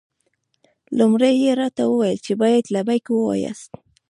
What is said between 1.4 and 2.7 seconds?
یې راته وویل چې باید